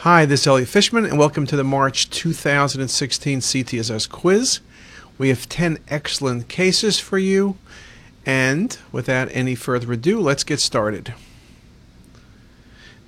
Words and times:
Hi, 0.00 0.26
this 0.26 0.42
is 0.42 0.46
Elliot 0.46 0.68
Fishman, 0.68 1.06
and 1.06 1.18
welcome 1.18 1.46
to 1.46 1.56
the 1.56 1.64
March 1.64 2.10
2016 2.10 3.40
CTisus 3.40 4.08
quiz. 4.08 4.60
We 5.16 5.30
have 5.30 5.48
10 5.48 5.78
excellent 5.88 6.48
cases 6.48 7.00
for 7.00 7.16
you, 7.16 7.56
and 8.26 8.76
without 8.92 9.30
any 9.32 9.54
further 9.54 9.90
ado, 9.94 10.20
let's 10.20 10.44
get 10.44 10.60
started. 10.60 11.14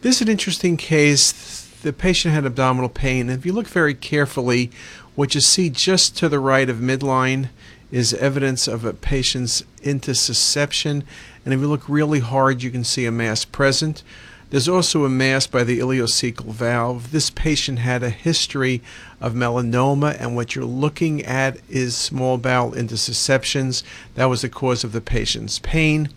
This 0.00 0.16
is 0.16 0.22
an 0.22 0.28
interesting 0.28 0.78
case. 0.78 1.68
The 1.82 1.92
patient 1.92 2.32
had 2.32 2.46
abdominal 2.46 2.88
pain. 2.88 3.28
If 3.28 3.44
you 3.44 3.52
look 3.52 3.68
very 3.68 3.94
carefully, 3.94 4.70
what 5.14 5.34
you 5.34 5.42
see 5.42 5.68
just 5.68 6.16
to 6.16 6.28
the 6.28 6.40
right 6.40 6.70
of 6.70 6.78
midline 6.78 7.50
is 7.92 8.14
evidence 8.14 8.66
of 8.66 8.86
a 8.86 8.94
patient's 8.94 9.62
intussusception, 9.82 11.02
and 11.44 11.52
if 11.52 11.60
you 11.60 11.68
look 11.68 11.86
really 11.86 12.20
hard, 12.20 12.62
you 12.62 12.70
can 12.70 12.82
see 12.82 13.04
a 13.04 13.12
mass 13.12 13.44
present. 13.44 14.02
There's 14.50 14.68
also 14.68 15.04
a 15.04 15.10
mass 15.10 15.46
by 15.46 15.62
the 15.62 15.78
ileocecal 15.78 16.46
valve. 16.46 17.10
This 17.10 17.28
patient 17.28 17.80
had 17.80 18.02
a 18.02 18.08
history 18.08 18.80
of 19.20 19.34
melanoma, 19.34 20.18
and 20.18 20.34
what 20.34 20.54
you're 20.54 20.64
looking 20.64 21.22
at 21.22 21.58
is 21.68 21.94
small 21.94 22.38
bowel 22.38 22.72
intussusceptions. 22.72 23.82
That 24.14 24.26
was 24.26 24.40
the 24.40 24.48
cause 24.48 24.84
of 24.84 24.92
the 24.92 25.02
patient's 25.02 25.58
pain. 25.58 26.08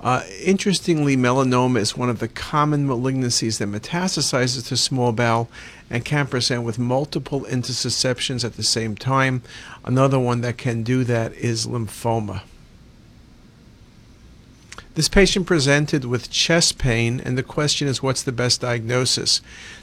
Uh, 0.00 0.24
interestingly, 0.42 1.16
melanoma 1.16 1.78
is 1.78 1.96
one 1.96 2.10
of 2.10 2.18
the 2.18 2.26
common 2.26 2.88
malignancies 2.88 3.58
that 3.58 3.68
metastasizes 3.68 4.66
to 4.66 4.76
small 4.76 5.12
bowel 5.12 5.48
and 5.88 6.04
can 6.04 6.26
present 6.26 6.64
with 6.64 6.76
multiple 6.76 7.42
intussusceptions 7.42 8.44
at 8.44 8.56
the 8.56 8.64
same 8.64 8.96
time. 8.96 9.42
Another 9.84 10.18
one 10.18 10.40
that 10.40 10.58
can 10.58 10.82
do 10.82 11.04
that 11.04 11.34
is 11.34 11.68
lymphoma. 11.68 12.42
This 15.00 15.08
patient 15.08 15.46
presented 15.46 16.04
with 16.04 16.30
chest 16.30 16.76
pain, 16.76 17.22
and 17.24 17.38
the 17.38 17.42
question 17.42 17.88
is 17.88 18.02
what's 18.02 18.22
the 18.22 18.32
best 18.32 18.60
diagnosis? 18.60 19.40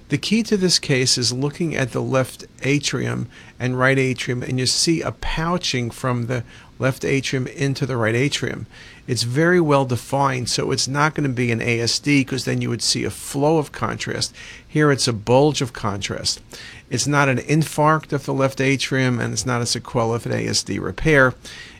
The 0.09 0.17
key 0.17 0.41
to 0.43 0.55
this 0.55 0.79
case 0.79 1.17
is 1.17 1.33
looking 1.33 1.75
at 1.75 1.91
the 1.91 2.01
left 2.01 2.45
atrium 2.63 3.27
and 3.59 3.77
right 3.77 3.99
atrium, 3.99 4.41
and 4.41 4.57
you 4.57 4.65
see 4.65 5.01
a 5.01 5.11
pouching 5.11 5.91
from 5.91 6.27
the 6.27 6.45
left 6.79 7.03
atrium 7.03 7.45
into 7.47 7.85
the 7.85 7.97
right 7.97 8.15
atrium. 8.15 8.67
It's 9.05 9.23
very 9.23 9.59
well 9.59 9.83
defined, 9.83 10.49
so 10.49 10.71
it's 10.71 10.87
not 10.87 11.13
going 11.13 11.27
to 11.27 11.35
be 11.35 11.51
an 11.51 11.59
ASD 11.59 12.21
because 12.21 12.45
then 12.45 12.61
you 12.61 12.69
would 12.69 12.81
see 12.81 13.03
a 13.03 13.09
flow 13.09 13.57
of 13.57 13.73
contrast. 13.73 14.33
Here 14.65 14.91
it's 14.91 15.09
a 15.09 15.13
bulge 15.13 15.61
of 15.61 15.73
contrast. 15.73 16.39
It's 16.89 17.07
not 17.07 17.27
an 17.27 17.39
infarct 17.39 18.13
of 18.13 18.25
the 18.25 18.33
left 18.33 18.61
atrium, 18.61 19.19
and 19.19 19.33
it's 19.33 19.45
not 19.45 19.61
a 19.61 19.65
sequela 19.65 20.15
of 20.15 20.25
an 20.25 20.31
ASD 20.31 20.79
repair. 20.79 21.33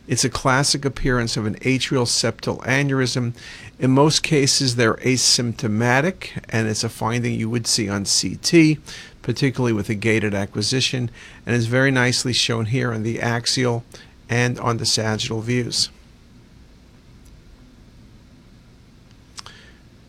It's 0.08 0.23
a 0.23 0.30
classic 0.30 0.86
appearance 0.86 1.36
of 1.36 1.45
an 1.45 1.55
atrial 1.55 2.05
septal 2.05 2.61
aneurysm. 2.64 3.33
In 3.80 3.92
most 3.92 4.23
cases, 4.23 4.75
they're 4.75 4.95
asymptomatic, 4.95 6.44
and 6.50 6.67
it's 6.67 6.83
a 6.83 6.89
finding 6.89 7.39
you 7.39 7.50
would 7.50 7.67
see 7.67 7.88
on 7.88 8.06
CT, 8.06 8.80
particularly 9.22 9.73
with 9.73 9.89
a 9.89 9.95
gated 9.95 10.33
acquisition, 10.33 11.11
and 11.45 11.56
is 11.56 11.67
very 11.67 11.92
nicely 11.92 12.33
shown 12.33 12.66
here 12.66 12.92
on 12.92 13.03
the 13.03 13.22
axial 13.22 13.83
and 14.30 14.59
on 14.59 14.78
the 14.78 14.86
sagittal 14.86 15.42
views. 15.42 15.89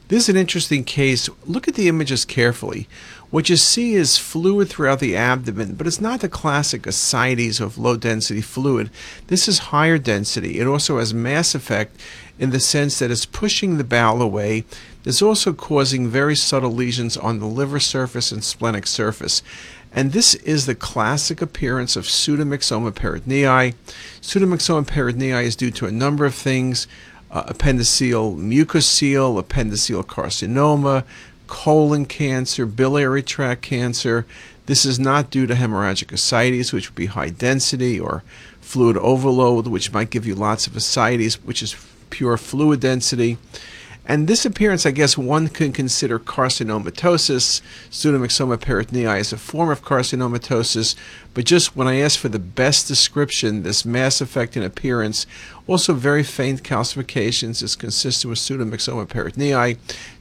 This 0.08 0.22
is 0.22 0.28
an 0.30 0.36
interesting 0.38 0.84
case. 0.84 1.28
Look 1.44 1.68
at 1.68 1.74
the 1.74 1.88
images 1.88 2.24
carefully. 2.24 2.88
What 3.28 3.50
you 3.50 3.56
see 3.56 3.92
is 3.92 4.16
fluid 4.16 4.70
throughout 4.70 5.00
the 5.00 5.14
abdomen, 5.14 5.74
but 5.74 5.86
it's 5.86 6.00
not 6.00 6.20
the 6.20 6.30
classic 6.30 6.86
ascites 6.86 7.60
of 7.60 7.76
low 7.76 7.98
density 7.98 8.40
fluid. 8.40 8.88
This 9.26 9.46
is 9.46 9.58
higher 9.58 9.98
density. 9.98 10.58
It 10.60 10.66
also 10.66 10.98
has 10.98 11.12
mass 11.12 11.54
effect 11.54 12.00
in 12.38 12.50
the 12.50 12.60
sense 12.60 12.98
that 12.98 13.10
it's 13.10 13.26
pushing 13.26 13.76
the 13.76 13.84
bowel 13.84 14.22
away. 14.22 14.64
It's 15.04 15.22
also 15.22 15.52
causing 15.52 16.08
very 16.08 16.36
subtle 16.36 16.72
lesions 16.72 17.16
on 17.16 17.38
the 17.38 17.46
liver 17.46 17.80
surface 17.80 18.30
and 18.30 18.44
splenic 18.44 18.86
surface. 18.86 19.42
And 19.92 20.12
this 20.12 20.34
is 20.36 20.66
the 20.66 20.74
classic 20.74 21.40
appearance 21.40 21.96
of 21.96 22.04
pseudomyxoma 22.04 22.92
peritonei. 22.92 23.74
Pseudomyxoma 24.20 24.86
peritonei 24.86 25.44
is 25.44 25.56
due 25.56 25.70
to 25.72 25.86
a 25.86 25.92
number 25.92 26.24
of 26.24 26.34
things 26.34 26.86
uh, 27.30 27.44
appendiceal 27.44 28.36
mucocele, 28.36 29.42
appendiceal 29.42 30.04
carcinoma, 30.04 31.04
colon 31.46 32.04
cancer, 32.06 32.66
biliary 32.66 33.22
tract 33.22 33.62
cancer. 33.62 34.26
This 34.66 34.84
is 34.84 34.98
not 34.98 35.30
due 35.30 35.46
to 35.46 35.54
hemorrhagic 35.54 36.12
ascites, 36.12 36.72
which 36.72 36.90
would 36.90 36.96
be 36.96 37.06
high 37.06 37.30
density, 37.30 37.98
or 37.98 38.22
fluid 38.60 38.98
overload, 38.98 39.66
which 39.66 39.92
might 39.92 40.10
give 40.10 40.26
you 40.26 40.34
lots 40.34 40.66
of 40.66 40.76
ascites, 40.76 41.34
which 41.36 41.62
is 41.62 41.72
pure 42.10 42.36
fluid 42.36 42.80
density. 42.80 43.38
And 44.10 44.26
this 44.26 44.46
appearance, 44.46 44.86
I 44.86 44.90
guess 44.90 45.18
one 45.18 45.48
can 45.48 45.70
consider 45.70 46.18
carcinomatosis. 46.18 47.60
Pseudomyxoma 47.90 48.56
peritonei 48.56 49.20
is 49.20 49.34
a 49.34 49.36
form 49.36 49.68
of 49.68 49.84
carcinomatosis. 49.84 50.94
But 51.34 51.44
just 51.44 51.76
when 51.76 51.86
I 51.86 52.00
ask 52.00 52.18
for 52.18 52.30
the 52.30 52.38
best 52.38 52.88
description, 52.88 53.64
this 53.64 53.84
mass 53.84 54.22
effect 54.22 54.56
in 54.56 54.62
appearance, 54.62 55.26
also 55.66 55.92
very 55.92 56.22
faint 56.22 56.62
calcifications, 56.62 57.62
is 57.62 57.76
consistent 57.76 58.30
with 58.30 58.38
pseudomyxoma 58.38 59.06
peritonei 59.06 59.76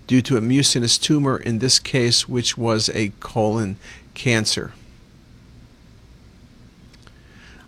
due 0.05 0.21
to 0.21 0.35
a 0.35 0.41
mucinous 0.41 0.97
tumor, 0.97 1.37
in 1.37 1.59
this 1.59 1.79
case, 1.79 2.27
which 2.27 2.57
was 2.57 2.89
a 2.89 3.13
colon 3.21 3.77
cancer. 4.13 4.73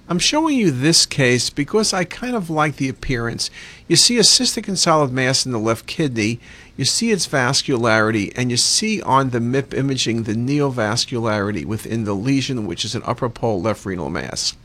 I'm 0.09 0.17
showing 0.17 0.57
you 0.57 0.71
this 0.71 1.05
case 1.05 1.51
because 1.51 1.93
I 1.93 2.03
kind 2.03 2.35
of 2.35 2.49
like 2.49 2.77
the 2.77 2.89
appearance. 2.89 3.51
You 3.87 3.95
see 3.95 4.17
a 4.17 4.21
cystic 4.21 4.67
and 4.67 4.77
solid 4.77 5.13
mass 5.13 5.45
in 5.45 5.51
the 5.51 5.59
left 5.59 5.85
kidney, 5.85 6.39
you 6.75 6.83
see 6.83 7.11
its 7.11 7.27
vascularity, 7.27 8.33
and 8.35 8.49
you 8.49 8.57
see 8.57 9.03
on 9.03 9.29
the 9.29 9.37
MIP 9.37 9.71
imaging 9.75 10.23
the 10.23 10.33
neovascularity 10.33 11.63
within 11.63 12.05
the 12.05 12.15
lesion, 12.15 12.65
which 12.65 12.83
is 12.83 12.95
an 12.95 13.03
upper 13.05 13.29
pole 13.29 13.61
left 13.61 13.85
renal 13.85 14.09
mass. 14.09 14.55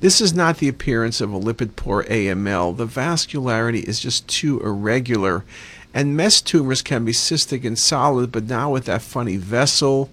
This 0.00 0.22
is 0.22 0.32
not 0.32 0.56
the 0.56 0.68
appearance 0.68 1.20
of 1.20 1.34
a 1.34 1.38
lipid 1.38 1.76
poor 1.76 2.04
AML. 2.04 2.74
The 2.74 2.86
vascularity 2.86 3.82
is 3.82 4.00
just 4.00 4.26
too 4.26 4.58
irregular. 4.60 5.44
And 5.92 6.16
MEST 6.16 6.46
tumors 6.46 6.80
can 6.80 7.04
be 7.04 7.12
cystic 7.12 7.62
and 7.62 7.78
solid, 7.78 8.32
but 8.32 8.44
now 8.44 8.70
with 8.70 8.86
that 8.86 9.02
funny 9.02 9.36
vessel, 9.36 10.10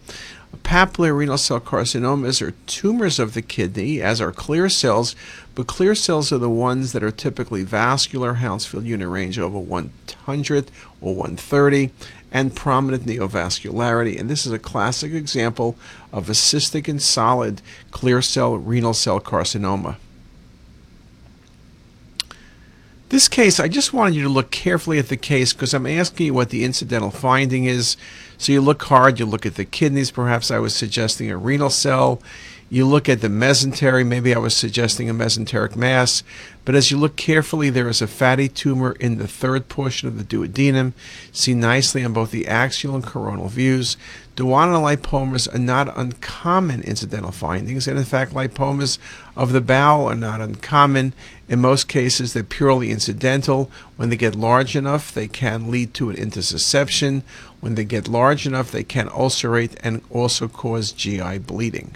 Papillary 0.64 1.18
renal 1.18 1.38
cell 1.38 1.60
carcinomas 1.60 2.42
are 2.42 2.52
tumors 2.68 3.20
of 3.20 3.34
the 3.34 3.42
kidney, 3.42 4.02
as 4.02 4.22
are 4.22 4.32
clear 4.32 4.70
cells, 4.70 5.16
but 5.54 5.68
clear 5.68 5.96
cells 5.96 6.32
are 6.32 6.38
the 6.38 6.50
ones 6.50 6.92
that 6.92 7.04
are 7.04 7.12
typically 7.12 7.64
vascular, 7.64 8.36
Hounsfield 8.36 8.86
unit 8.86 9.08
range 9.08 9.40
over 9.40 9.60
100 9.60 10.72
or 11.02 11.16
130, 11.16 11.92
and 12.32 12.56
prominent 12.56 13.06
neovascularity. 13.06 14.20
And 14.20 14.30
this 14.30 14.46
is 14.46 14.52
a 14.52 14.60
classic 14.60 15.14
example 15.14 15.76
of 16.12 16.30
a 16.30 16.34
cystic 16.34 16.88
and 16.88 17.02
solid 17.02 17.62
clear 17.92 18.22
cell 18.22 18.58
renal 18.58 18.94
cell 18.94 19.20
carcinoma. 19.20 19.98
This 23.10 23.28
case, 23.28 23.60
I 23.60 23.68
just 23.68 23.94
wanted 23.94 24.16
you 24.16 24.24
to 24.24 24.30
look 24.30 24.50
carefully 24.50 24.98
at 24.98 25.10
the 25.10 25.18
case 25.18 25.54
because 25.54 25.76
I'm 25.76 25.86
asking 25.86 26.26
you 26.26 26.34
what 26.34 26.50
the 26.50 26.64
incidental 26.64 27.12
finding 27.12 27.66
is. 27.66 27.98
So 28.38 28.52
you 28.52 28.62
look 28.62 28.82
hard, 28.84 29.20
you 29.20 29.28
look 29.28 29.46
at 29.46 29.56
the 29.56 29.66
kidneys, 29.66 30.10
perhaps 30.10 30.50
I 30.50 30.58
was 30.58 30.76
suggesting 30.76 31.30
a 31.30 31.38
renal 31.38 31.70
cell. 31.70 32.20
You 32.68 32.88
look 32.88 33.08
at 33.08 33.22
the 33.22 33.28
mesentery, 33.28 34.04
maybe 34.04 34.34
I 34.34 34.40
was 34.40 34.56
suggesting 34.56 35.08
a 35.08 35.14
mesenteric 35.14 35.76
mass, 35.76 36.24
but 36.66 36.74
as 36.74 36.90
you 36.90 36.98
look 36.98 37.16
carefully, 37.16 37.70
there 37.70 37.88
is 37.88 38.02
a 38.02 38.08
fatty 38.08 38.50
tumor 38.50 38.94
in 38.94 39.20
the 39.20 39.28
third 39.28 39.70
portion 39.70 40.08
of 40.08 40.18
the 40.18 40.24
duodenum, 40.24 40.94
seen 41.32 41.60
nicely 41.60 42.04
on 42.04 42.14
both 42.14 42.32
the 42.32 42.48
axial 42.48 42.96
and 42.96 43.04
coronal 43.04 43.50
views. 43.50 43.98
Duodenal 44.36 44.82
lipomas 44.82 45.48
are 45.54 45.60
not 45.60 45.96
uncommon 45.96 46.82
incidental 46.82 47.32
findings, 47.32 47.88
and 47.88 48.00
in 48.00 48.04
fact, 48.04 48.34
lipomas 48.34 48.98
of 49.36 49.52
the 49.52 49.62
bowel 49.62 50.08
are 50.08 50.16
not 50.16 50.42
uncommon. 50.42 51.14
In 51.48 51.62
most 51.62 51.88
cases, 51.88 52.34
they're 52.34 52.44
purely 52.44 52.90
incidental. 52.90 53.70
When 53.96 54.10
they 54.10 54.18
get 54.18 54.34
large 54.34 54.76
enough, 54.76 55.14
they 55.14 55.28
can 55.28 55.70
lead 55.70 55.94
to 55.94 56.10
an 56.10 56.16
intussusception. 56.16 57.22
When 57.60 57.76
they 57.76 57.86
get 57.86 58.08
large 58.08 58.48
enough, 58.48 58.72
they 58.72 58.84
can 58.84 59.08
ulcerate 59.10 59.78
and 59.84 60.02
also 60.10 60.48
cause 60.48 60.92
GI 60.92 61.38
bleeding. 61.38 61.96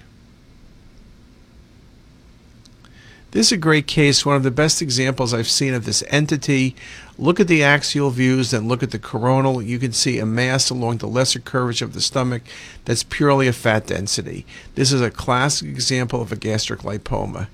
This 3.31 3.47
is 3.47 3.51
a 3.51 3.57
great 3.57 3.85
case, 3.85 4.25
one 4.25 4.35
of 4.35 4.41
the 4.41 4.49
best 4.49 4.81
examples 4.81 5.35
I've 5.35 5.47
seen 5.47 5.75
of 5.75 5.85
this 5.85 6.03
entity. 6.07 6.75
Look 7.15 7.39
at 7.39 7.47
the 7.47 7.63
axial 7.63 8.09
views, 8.09 8.49
then 8.49 8.67
look 8.67 8.81
at 8.81 8.89
the 8.89 8.97
coronal. 8.97 9.61
You 9.61 9.77
can 9.77 9.93
see 9.93 10.17
a 10.17 10.25
mass 10.25 10.71
along 10.71 10.97
the 10.97 11.07
lesser 11.07 11.39
curvature 11.39 11.85
of 11.85 11.93
the 11.93 12.01
stomach 12.01 12.41
that's 12.85 13.03
purely 13.03 13.47
a 13.47 13.53
fat 13.53 13.85
density. 13.85 14.47
This 14.73 14.91
is 14.91 15.01
a 15.01 15.11
classic 15.11 15.67
example 15.67 16.23
of 16.23 16.31
a 16.31 16.35
gastric 16.35 16.79
lipoma. 16.79 17.49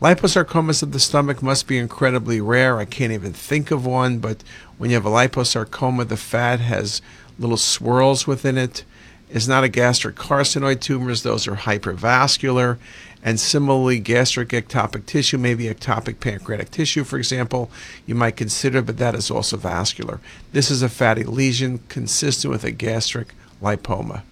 Liposarcomas 0.00 0.82
of 0.82 0.90
the 0.90 0.98
stomach 0.98 1.40
must 1.40 1.68
be 1.68 1.78
incredibly 1.78 2.40
rare. 2.40 2.78
I 2.78 2.84
can't 2.84 3.12
even 3.12 3.32
think 3.32 3.70
of 3.70 3.86
one, 3.86 4.18
but 4.18 4.42
when 4.76 4.90
you 4.90 4.96
have 4.96 5.06
a 5.06 5.08
liposarcoma, 5.08 6.08
the 6.08 6.16
fat 6.16 6.58
has 6.58 7.00
little 7.38 7.56
swirls 7.56 8.26
within 8.26 8.58
it. 8.58 8.82
It's 9.30 9.46
not 9.46 9.62
a 9.62 9.68
gastric 9.68 10.16
carcinoid 10.16 10.80
tumors, 10.80 11.22
those 11.22 11.46
are 11.46 11.54
hypervascular. 11.54 12.78
And 13.24 13.38
similarly, 13.38 14.00
gastric 14.00 14.48
ectopic 14.48 15.06
tissue, 15.06 15.38
maybe 15.38 15.64
ectopic 15.64 16.18
pancreatic 16.18 16.70
tissue, 16.72 17.04
for 17.04 17.18
example, 17.18 17.70
you 18.04 18.16
might 18.16 18.36
consider, 18.36 18.82
but 18.82 18.98
that 18.98 19.14
is 19.14 19.30
also 19.30 19.56
vascular. 19.56 20.20
This 20.52 20.70
is 20.70 20.82
a 20.82 20.88
fatty 20.88 21.22
lesion 21.22 21.80
consistent 21.88 22.50
with 22.50 22.64
a 22.64 22.72
gastric 22.72 23.28
lipoma. 23.62 24.22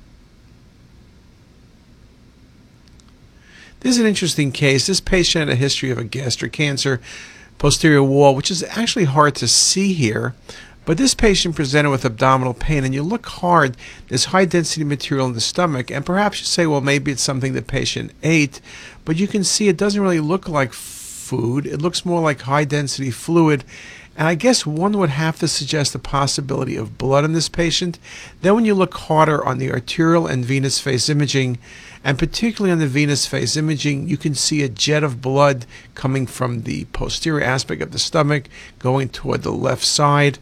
This 3.81 3.94
is 3.94 4.00
an 4.00 4.06
interesting 4.06 4.52
case. 4.52 4.87
This 4.87 5.00
patient 5.00 5.48
had 5.48 5.56
a 5.56 5.60
history 5.60 5.90
of 5.90 5.98
a 5.98 6.04
gastric 6.04 6.52
cancer, 6.52 7.00
posterior 7.58 8.02
wall, 8.02 8.34
which 8.34 8.50
is 8.50 8.62
actually 8.64 9.04
hard 9.04 9.37
to 9.37 9.48
see 9.48 9.92
here, 9.92 10.34
but 10.90 10.98
this 10.98 11.14
patient 11.14 11.54
presented 11.54 11.90
with 11.90 12.04
abdominal 12.04 12.52
pain, 12.52 12.82
and 12.82 12.92
you 12.92 13.04
look 13.04 13.25
hard, 13.25 13.76
there's 14.08 14.25
high 14.25 14.44
density 14.44 14.82
material 14.82 15.28
in 15.28 15.34
the 15.34 15.40
stomach, 15.40 15.88
and 15.88 16.04
perhaps 16.04 16.40
you 16.40 16.46
say, 16.46 16.66
well, 16.66 16.81
maybe 16.81 17.12
it's 17.12 17.22
something 17.22 17.52
the 17.52 17.62
patient 17.62 18.10
ate, 18.25 18.60
but 19.04 19.16
you 19.16 19.28
can 19.28 19.44
see 19.44 19.69
it 19.69 19.76
doesn't 19.76 20.02
really 20.02 20.19
look 20.19 20.48
like 20.48 20.72
food. 20.72 21.64
It 21.64 21.81
looks 21.81 22.04
more 22.04 22.20
like 22.20 22.40
high 22.40 22.64
density 22.64 23.12
fluid. 23.12 23.62
And 24.16 24.26
I 24.26 24.34
guess 24.34 24.66
one 24.66 24.98
would 24.98 25.10
have 25.10 25.38
to 25.38 25.46
suggest 25.46 25.92
the 25.92 26.00
possibility 26.00 26.75
of 26.75 26.98
blood 26.98 27.25
in 27.25 27.34
this 27.34 27.48
patient. 27.48 28.00
Then, 28.42 28.56
when 28.56 28.64
you 28.64 28.75
look 28.75 28.94
harder 28.94 29.44
on 29.44 29.58
the 29.58 29.70
arterial 29.70 30.26
and 30.26 30.44
venous 30.44 30.81
phase 30.81 31.08
imaging, 31.08 31.58
and 32.02 32.19
particularly 32.19 32.72
on 32.72 32.81
the 32.81 32.88
venous 32.88 33.26
phase 33.26 33.56
imaging, 33.56 34.08
you 34.08 34.16
can 34.16 34.34
see 34.34 34.64
a 34.64 34.69
jet 34.69 35.04
of 35.04 35.22
blood 35.22 35.66
coming 35.94 36.26
from 36.26 36.62
the 36.62 36.87
posterior 36.87 37.44
aspect 37.44 37.81
of 37.81 37.92
the 37.92 37.98
stomach 38.00 38.48
going 38.81 39.08
toward 39.08 39.44
the 39.44 39.52
left 39.52 39.84
side. 39.84 40.40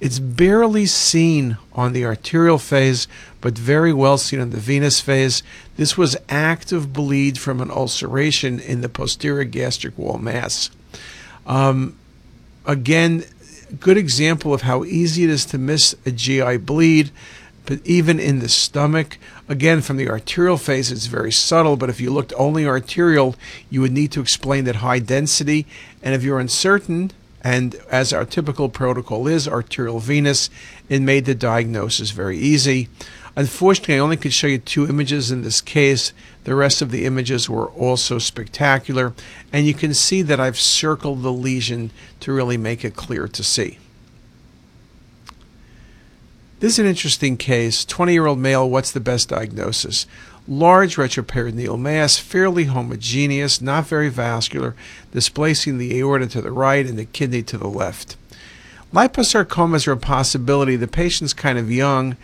It's 0.00 0.18
barely 0.18 0.86
seen 0.86 1.58
on 1.74 1.92
the 1.92 2.06
arterial 2.06 2.58
phase, 2.58 3.06
but 3.40 3.58
very 3.58 3.92
well 3.92 4.16
seen 4.16 4.40
on 4.40 4.50
the 4.50 4.56
venous 4.56 5.00
phase. 5.00 5.42
This 5.76 5.96
was 5.96 6.16
active 6.28 6.92
bleed 6.92 7.38
from 7.38 7.60
an 7.60 7.70
ulceration 7.70 8.58
in 8.58 8.80
the 8.80 8.88
posterior 8.88 9.44
gastric 9.44 9.96
wall 9.98 10.18
mass. 10.18 10.70
Um, 11.46 11.96
again, 12.64 13.24
good 13.78 13.98
example 13.98 14.54
of 14.54 14.62
how 14.62 14.84
easy 14.84 15.24
it 15.24 15.30
is 15.30 15.44
to 15.46 15.58
miss 15.58 15.94
a 16.06 16.10
GI 16.10 16.56
bleed 16.58 17.10
but 17.70 17.86
even 17.86 18.18
in 18.18 18.40
the 18.40 18.48
stomach. 18.48 19.16
Again, 19.48 19.80
from 19.80 19.96
the 19.96 20.08
arterial 20.08 20.56
phase, 20.56 20.90
it's 20.90 21.06
very 21.06 21.30
subtle, 21.30 21.76
but 21.76 21.88
if 21.88 22.00
you 22.00 22.10
looked 22.10 22.32
only 22.36 22.66
arterial, 22.66 23.36
you 23.70 23.80
would 23.80 23.92
need 23.92 24.10
to 24.10 24.20
explain 24.20 24.64
that 24.64 24.76
high 24.76 24.98
density. 24.98 25.66
And 26.02 26.12
if 26.12 26.24
you're 26.24 26.40
uncertain, 26.40 27.12
and 27.42 27.74
as 27.90 28.12
our 28.12 28.24
typical 28.24 28.68
protocol 28.68 29.26
is, 29.26 29.48
arterial 29.48 29.98
venous, 29.98 30.50
it 30.88 31.00
made 31.00 31.24
the 31.24 31.34
diagnosis 31.34 32.10
very 32.10 32.38
easy. 32.38 32.88
Unfortunately, 33.36 33.94
I 33.94 34.00
only 34.00 34.16
could 34.16 34.32
show 34.32 34.48
you 34.48 34.58
two 34.58 34.88
images 34.88 35.30
in 35.30 35.42
this 35.42 35.60
case. 35.60 36.12
The 36.44 36.54
rest 36.54 36.82
of 36.82 36.90
the 36.90 37.04
images 37.06 37.48
were 37.48 37.68
also 37.68 38.18
spectacular, 38.18 39.14
and 39.52 39.66
you 39.66 39.74
can 39.74 39.94
see 39.94 40.22
that 40.22 40.40
I've 40.40 40.58
circled 40.58 41.22
the 41.22 41.32
lesion 41.32 41.90
to 42.20 42.32
really 42.32 42.56
make 42.56 42.84
it 42.84 42.96
clear 42.96 43.28
to 43.28 43.42
see. 43.42 43.78
This 46.58 46.74
is 46.74 46.78
an 46.80 46.86
interesting 46.86 47.38
case. 47.38 47.86
20 47.86 48.12
year 48.12 48.26
old 48.26 48.38
male, 48.38 48.68
what's 48.68 48.92
the 48.92 49.00
best 49.00 49.30
diagnosis? 49.30 50.06
Large 50.48 50.96
retroperitoneal 50.96 51.78
mass, 51.78 52.18
fairly 52.18 52.64
homogeneous, 52.64 53.60
not 53.60 53.86
very 53.86 54.08
vascular, 54.08 54.74
displacing 55.12 55.78
the 55.78 55.98
aorta 55.98 56.26
to 56.28 56.40
the 56.40 56.50
right 56.50 56.86
and 56.86 56.98
the 56.98 57.04
kidney 57.04 57.42
to 57.44 57.58
the 57.58 57.68
left. 57.68 58.16
Liposarcomas 58.92 59.86
are 59.86 59.92
a 59.92 59.96
possibility. 59.96 60.74
The 60.74 60.88
patient's 60.88 61.32
kind 61.32 61.58
of 61.58 61.70
young. 61.70 62.16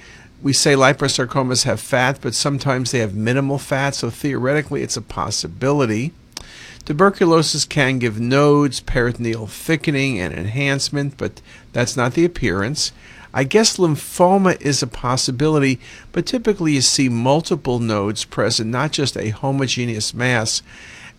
We 0.42 0.52
say 0.52 0.74
liposarcomas 0.74 1.64
have 1.64 1.80
fat, 1.80 2.18
but 2.20 2.34
sometimes 2.34 2.90
they 2.90 2.98
have 2.98 3.14
minimal 3.14 3.58
fat, 3.58 3.94
so 3.94 4.10
theoretically 4.10 4.82
it's 4.82 4.96
a 4.96 5.02
possibility. 5.02 6.12
Tuberculosis 6.86 7.64
can 7.64 7.98
give 7.98 8.20
nodes, 8.20 8.78
peritoneal 8.78 9.48
thickening, 9.48 10.20
and 10.20 10.32
enhancement, 10.32 11.16
but 11.18 11.42
that's 11.72 11.96
not 11.96 12.14
the 12.14 12.24
appearance. 12.24 12.92
I 13.34 13.42
guess 13.42 13.76
lymphoma 13.76 14.58
is 14.62 14.84
a 14.84 14.86
possibility, 14.86 15.80
but 16.12 16.26
typically 16.26 16.74
you 16.74 16.80
see 16.80 17.08
multiple 17.08 17.80
nodes 17.80 18.24
present, 18.24 18.70
not 18.70 18.92
just 18.92 19.16
a 19.16 19.30
homogeneous 19.30 20.14
mass. 20.14 20.62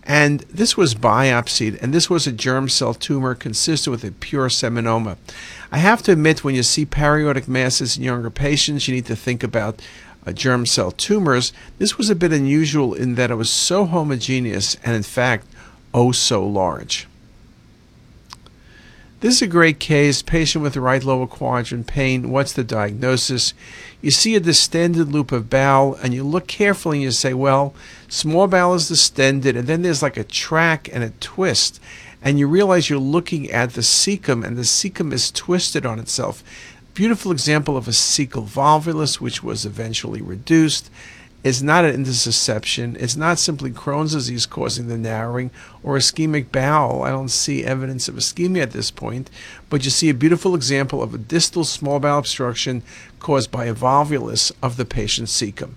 And 0.04 0.40
this 0.50 0.78
was 0.78 0.96
biopsied, 0.96 1.82
and 1.82 1.94
this 1.94 2.10
was 2.10 2.26
a 2.26 2.32
germ 2.32 2.70
cell 2.70 2.94
tumor 2.94 3.36
consistent 3.36 3.92
with 3.92 4.06
a 4.06 4.14
pure 4.14 4.48
seminoma. 4.48 5.18
I 5.70 5.80
have 5.80 6.02
to 6.04 6.14
admit, 6.14 6.46
when 6.46 6.56
you 6.56 6.64
see 6.64 6.86
paraortic 6.86 7.50
masses 7.50 7.98
in 7.98 8.04
younger 8.04 8.30
patients, 8.30 8.88
you 8.88 8.96
need 8.96 9.06
to 9.08 9.18
think 9.18 9.44
about 9.44 9.82
uh, 10.26 10.32
germ 10.32 10.66
cell 10.66 10.92
tumors. 10.92 11.52
This 11.78 11.98
was 11.98 12.10
a 12.10 12.16
bit 12.16 12.32
unusual 12.32 12.94
in 12.94 13.16
that 13.16 13.32
it 13.32 13.36
was 13.36 13.50
so 13.50 13.86
homogeneous 13.86 14.78
and, 14.86 14.96
in 14.96 15.04
fact, 15.04 15.46
oh 15.98 16.12
so 16.12 16.46
large. 16.46 17.08
This 19.20 19.38
is 19.38 19.42
a 19.42 19.48
great 19.48 19.80
case. 19.80 20.22
Patient 20.22 20.62
with 20.62 20.78
right 20.78 21.04
lower 21.04 21.26
quadrant 21.26 21.88
pain. 21.88 22.30
What's 22.30 22.54
the 22.54 22.64
diagnosis? 22.64 23.56
You 24.00 24.12
see 24.12 24.36
a 24.36 24.40
distended 24.40 25.12
loop 25.12 25.32
of 25.32 25.50
bowel, 25.50 25.96
and 25.96 26.14
you 26.14 26.24
look 26.24 26.46
carefully 26.46 26.98
and 26.98 27.04
you 27.06 27.10
say, 27.10 27.34
well, 27.34 27.74
small 28.08 28.46
bowel 28.46 28.76
is 28.76 28.90
distended, 28.90 29.58
and 29.58 29.66
then 29.68 29.82
there's 29.82 30.04
like 30.04 30.18
a 30.18 30.24
track 30.24 30.88
and 30.94 31.04
a 31.04 31.10
twist. 31.20 31.82
And 32.22 32.38
you 32.38 32.48
realize 32.48 32.92
you're 32.92 33.00
looking 33.00 33.50
at 33.50 33.74
the 33.74 33.82
cecum, 33.82 34.46
and 34.46 34.56
the 34.56 34.62
cecum 34.62 35.12
is 35.12 35.32
twisted 35.32 35.84
on 35.84 35.98
itself. 35.98 36.44
Beautiful 36.94 37.32
example 37.32 37.76
of 37.76 37.88
a 37.88 37.92
cecal 37.92 38.46
volvulus, 38.46 39.20
which 39.20 39.42
was 39.42 39.66
eventually 39.66 40.22
reduced. 40.22 40.92
It's 41.44 41.62
not 41.62 41.86
an 41.86 42.04
intussusception. 42.04 42.98
It's 43.00 43.16
not 43.16 43.40
simply 43.40 43.72
Crohn's 43.72 44.14
disease 44.14 44.46
causing 44.46 44.88
the 44.88 44.98
narrowing 44.98 45.52
or 45.84 45.96
ischemic 45.96 46.52
bowel. 46.52 47.04
I 47.04 47.10
don't 47.10 47.30
see 47.30 47.64
evidence 47.64 48.08
of 48.08 48.16
ischemia 48.16 48.64
at 48.64 48.72
this 48.72 48.92
point, 48.92 49.30
but 49.70 49.86
you 49.86 49.92
see 49.92 50.10
a 50.10 50.16
beautiful 50.16 50.56
example 50.56 51.02
of 51.02 51.14
a 51.14 51.20
distal 51.20 51.64
small 51.64 52.00
bowel 52.00 52.20
obstruction 52.20 52.84
caused 53.20 53.52
by 53.52 53.66
a 53.66 53.76
volvulus 53.76 54.52
of 54.62 54.78
the 54.78 54.86
patient's 54.86 55.40
cecum. 55.40 55.76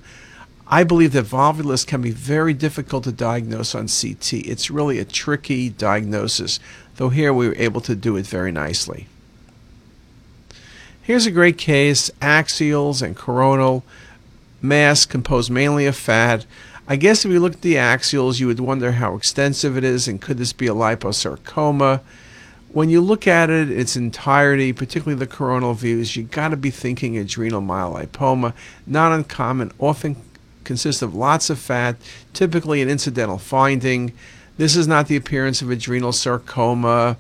I 0.67 0.85
believe 0.85 1.13
that 1.13 1.27
volvulus 1.27 1.87
can 1.87 2.01
be 2.01 2.13
very 2.13 2.55
difficult 2.55 3.05
to 3.05 3.13
diagnose 3.13 3.75
on 3.75 3.89
CT. 3.89 4.33
It's 4.33 4.71
really 4.71 4.99
a 4.99 5.05
tricky 5.05 5.69
diagnosis, 5.69 6.59
though 6.97 7.09
here 7.11 7.35
we 7.35 7.49
were 7.49 7.57
able 7.57 7.81
to 7.83 7.95
do 7.95 8.17
it 8.17 8.27
very 8.27 8.53
nicely. 8.53 9.09
Here's 11.03 11.27
a 11.27 11.33
great 11.33 11.59
case, 11.59 12.09
axials 12.21 13.03
and 13.03 13.17
coronal 13.17 13.85
mass 14.63 15.07
composed 15.07 15.51
mainly 15.51 15.87
of 15.87 15.97
fat. 15.97 16.47
I 16.89 16.97
guess 16.97 17.25
if 17.25 17.31
you 17.31 17.41
look 17.41 17.55
at 17.55 17.63
the 17.63 17.75
axials, 17.75 18.41
you 18.41 18.47
would 18.49 18.61
wonder 18.61 18.93
how 18.93 19.15
extensive 19.15 19.77
it 19.77 19.85
is 19.85 20.09
and 20.09 20.21
could 20.21 20.39
this 20.39 20.53
be 20.53 20.67
a 20.67 20.75
liposarcoma? 20.75 22.01
When 22.73 22.89
you 22.89 23.01
look 23.01 23.27
at 23.27 23.51
it 23.51 23.71
its 23.71 23.97
entirety, 23.97 24.73
particularly 24.73 25.19
the 25.19 25.27
coronal 25.27 25.75
views, 25.75 26.15
you 26.17 26.25
got 26.25 26.49
to 26.49 26.57
be 26.57 26.71
thinking 26.71 27.19
adrenal 27.19 27.61
myelolipoma. 27.61 28.55
Not 28.87 29.13
uncommon, 29.13 29.73
often 29.79 30.17
consists 30.65 31.03
of 31.03 31.15
lots 31.15 31.51
of 31.51 31.59
fat, 31.59 31.97
typically 32.33 32.81
an 32.81 32.89
incidental 32.89 33.39
finding. 33.39 34.13
This 34.57 34.77
is 34.77 34.87
not 34.87 35.09
the 35.09 35.17
appearance 35.17 35.63
of 35.63 35.71
adrenal 35.71 36.13
sarcoma. 36.13 37.17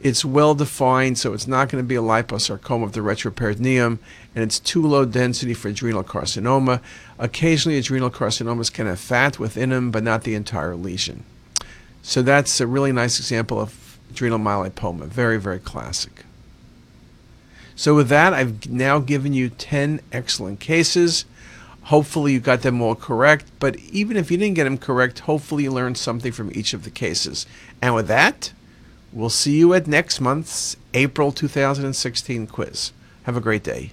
It's 0.00 0.24
well 0.24 0.54
defined, 0.54 1.18
so 1.18 1.32
it's 1.32 1.46
not 1.46 1.68
going 1.68 1.82
to 1.82 1.88
be 1.88 1.94
a 1.94 2.02
liposarcoma 2.02 2.84
of 2.84 2.92
the 2.92 3.00
retroperitoneum, 3.00 3.98
and 4.34 4.44
it's 4.44 4.60
too 4.60 4.82
low 4.82 5.04
density 5.04 5.54
for 5.54 5.68
adrenal 5.68 6.04
carcinoma. 6.04 6.80
Occasionally, 7.18 7.78
adrenal 7.78 8.10
carcinomas 8.10 8.72
can 8.72 8.86
have 8.86 9.00
fat 9.00 9.38
within 9.38 9.70
them, 9.70 9.90
but 9.90 10.02
not 10.02 10.24
the 10.24 10.34
entire 10.34 10.76
lesion. 10.76 11.24
So 12.02 12.22
that's 12.22 12.60
a 12.60 12.66
really 12.66 12.92
nice 12.92 13.18
example 13.18 13.58
of 13.58 13.98
adrenal 14.10 14.38
myelolipoma. 14.38 15.06
Very, 15.06 15.38
very 15.38 15.58
classic. 15.58 16.24
So 17.74 17.94
with 17.94 18.08
that, 18.08 18.32
I've 18.32 18.70
now 18.70 18.98
given 18.98 19.32
you 19.32 19.48
10 19.50 20.00
excellent 20.12 20.60
cases. 20.60 21.24
Hopefully 21.84 22.32
you 22.32 22.40
got 22.40 22.62
them 22.62 22.82
all 22.82 22.94
correct, 22.94 23.44
but 23.60 23.76
even 23.76 24.16
if 24.16 24.30
you 24.30 24.36
didn't 24.36 24.56
get 24.56 24.64
them 24.64 24.78
correct, 24.78 25.20
hopefully 25.20 25.64
you 25.64 25.72
learned 25.72 25.96
something 25.98 26.32
from 26.32 26.50
each 26.52 26.72
of 26.72 26.84
the 26.84 26.90
cases. 26.90 27.46
And 27.80 27.94
with 27.94 28.08
that, 28.08 28.52
We'll 29.16 29.30
see 29.30 29.56
you 29.56 29.72
at 29.72 29.86
next 29.86 30.20
month's 30.20 30.76
April 30.92 31.32
2016 31.32 32.48
quiz. 32.48 32.92
Have 33.22 33.34
a 33.34 33.40
great 33.40 33.64
day. 33.64 33.92